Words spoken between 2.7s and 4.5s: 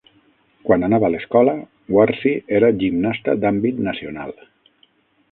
gimnasta d'àmbit nacional.